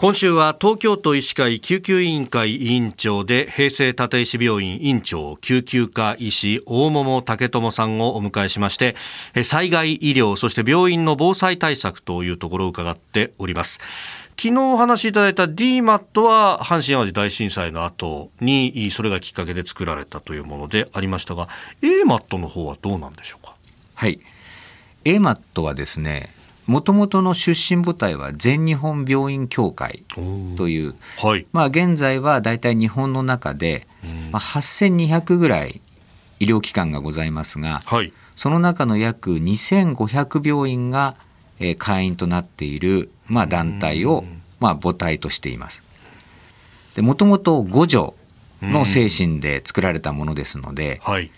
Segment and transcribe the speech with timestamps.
[0.00, 8.94] 今週は東京都医師会救急委員会委員長で平成立石病院院長救急科医師大桃武智さんをお迎えしまして
[9.42, 13.80] 災害医療そして病院の防災対策というところを伺っております。
[14.40, 21.48] 昨日お話しいただいた DMAT は阪神・淡路大震災の後にそれがきっかけで作られたというものでありましたが
[21.82, 23.56] AMAT の方はどうなんでしょうか？
[23.94, 24.20] はい。
[25.04, 26.32] AMAT はですね
[26.68, 30.04] もともとの出身部隊は全日本病院協会
[30.58, 33.86] という、はい、まあ、現在は大体日本の中で、
[34.30, 35.80] まあ、8200ぐらい
[36.40, 41.16] 医療機関がございますが、はい、その中の約2500病院が、
[41.58, 44.24] えー、会員となっている、まあ、団体を、
[44.60, 45.82] まあ、母体としています。
[46.98, 48.14] もともと五条
[48.60, 51.30] の精神で作られたものですので、はい、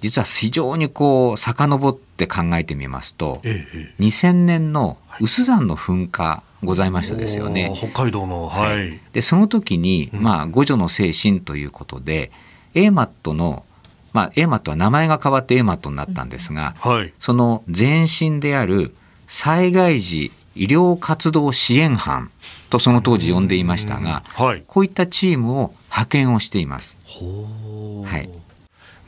[0.00, 7.72] 実は非常にこう遡って考えてみますと、ええ、2000年の有珠山の噴火ございましたですよね。
[7.74, 12.30] 北海道の、はい、でその時に、まあ、五女の精神ということで、
[12.74, 13.64] うん、AMAT の
[14.12, 18.94] まあ、AMAT は名前が変わって AMAT になったんですが、はい、その前身である
[19.26, 22.30] 災害時医療活動支援班
[22.70, 26.96] とその当時呼んでいましたが、はい、こういったチームを派遣をしています。
[27.06, 28.30] はい、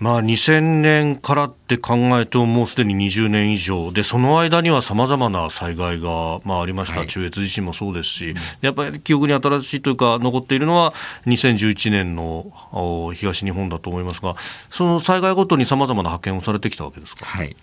[0.01, 3.91] まあ、2000年からって考えると、もうすでに20年以上。
[3.91, 10.95] で、その間にはさまざまな災害が、まあ、ありました、はい、中越地震もそうですし、やっぱり記憶に新しいというか、残っているのは、
[11.27, 12.53] 2011年の
[13.15, 14.37] 東日本だと思いますが、
[14.71, 17.27] その災害ごとにさまざまな派遣をされてきたわけですか？
[17.27, 17.57] はい、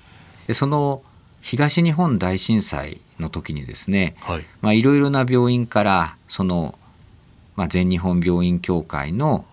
[0.47, 1.01] でその
[1.41, 4.45] 東日本大震災の時にですね、はい。
[4.61, 6.77] まあ、いろいろな病院からその、
[7.55, 9.45] まあ、全日本病院協会の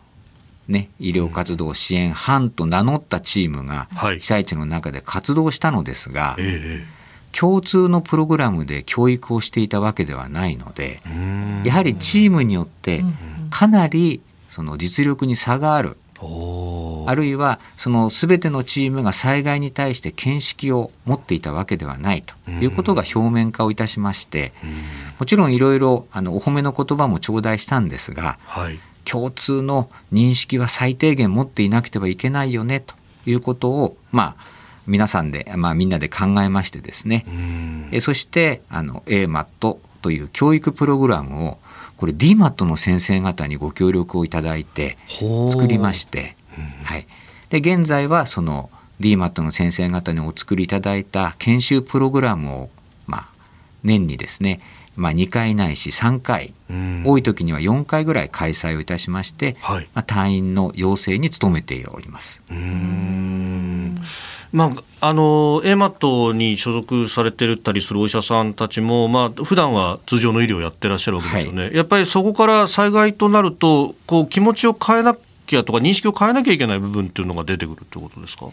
[0.72, 11.00] ね、医療活動支援班と名乗ったチームが被災地の中で活動したのですが、はい共通のプログラムで教育をしていたわけではないので
[11.64, 13.02] やはりチームによって
[13.50, 15.96] かなりその実力に差がある。
[17.04, 24.52] あるいはその全てのチームが災害に対して見識を持っていたわけではないということが表面化をいたしまして
[25.18, 32.94] もちろんいろいろお褒めの言葉も頂戴したんですが、はい、共通の認識は最低限持っていなくてはいけないよねと
[33.26, 34.44] いうことを、まあ、
[34.86, 37.24] 皆さんで、まあ、みんなで考えましてですね。
[37.92, 41.58] えそしてあの AMAT という教育プログラムを
[41.96, 44.96] これ DMAT の先生方にご協力をいただいて
[45.50, 46.36] 作りまして、
[46.84, 47.06] はい、
[47.50, 52.70] で現在はその DMAT の先生方にお作りいただいた研修プログラムを、
[53.06, 53.28] まあ、
[53.82, 54.60] 年にですね
[54.94, 56.52] まあ、2回ないし3回、
[57.04, 62.42] 多い時には4回ぐらい開催をいたしまして、はい、まあ、隊員の養成に努めております。
[64.52, 75.16] まあ、あの AMAT に所属されてたりするお医者さんたちも、まあ普段は通常の医療をやってらっしゃるわけですよね、はい、やっぱりそこから災害となるとこう気持ちを変えな
[75.46, 78.48] きゃとか認識を変えなきゃいけない部分っていうのが出てくるってことですか？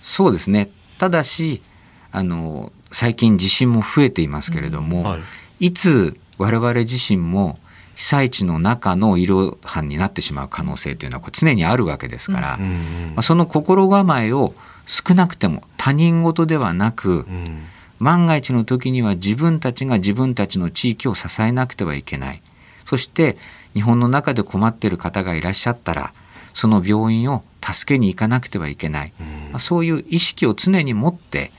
[0.00, 0.70] そうですね。
[0.98, 1.62] ただし
[2.10, 5.66] あの最近地震も増えていますけれども、うんはい。
[5.66, 7.58] いつ我々自身も
[7.94, 12.70] 被災地の中の医療班になってしまう可能性というのは常にあるわけですから、うんうん。
[12.70, 14.54] まあ、その心構えを
[14.86, 17.66] 少なくても他人事ではなく、うん、
[17.98, 22.42] 万が一の時には自分たちが自分たちの地域を支えなくてはいけない。
[22.84, 23.36] そして
[23.74, 26.12] 日本の中で困っている方がいらっしゃったら
[26.52, 31.52] その病院を助けに行かなくてはいけない、うん、まあ、そういう意識を常に持って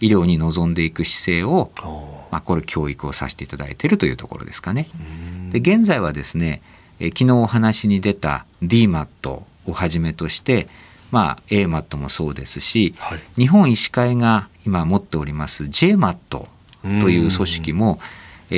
[0.00, 1.70] 医療に臨んでいく姿勢を
[2.30, 4.88] まあ、これ教育をさせていただいているというところですかね。
[5.50, 6.60] で現在はですね
[7.00, 10.68] え昨日お話に出た DMAT をはじめとして、
[11.10, 16.48] まあ、AMAT もそうですし、はい、日本医師会が今持っております JMAT と
[16.82, 18.00] いう組織も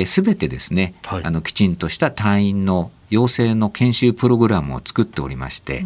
[0.05, 5.85] すべてですね、はい、あのきちんとした隊員の養成の研修プログラムを作っておりまして、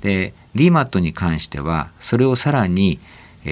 [0.00, 2.98] で DMAT に関してはそれをさらに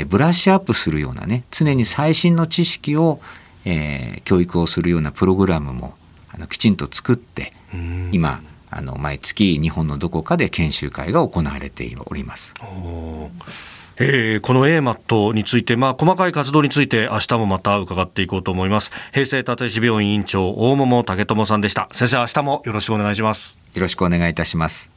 [0.04, 3.20] ブラッシュアップするようなね常に最新の知識を
[3.66, 5.94] えー、教育をするようなプログラムも
[6.32, 7.52] あのきちんと作って
[8.12, 8.40] 今
[8.70, 12.54] あの毎月日本のどこかで研修会が行われております。
[13.98, 18.90] えー、この AMAT について、まあ、細かい活動について明日もまた伺っていこうと思います。
[19.12, 21.88] 平成立石病院院長大桃武智さんでした。
[21.92, 23.56] 先生明日もよろしくお願いします。
[23.74, 24.95] よろしくお願いいたします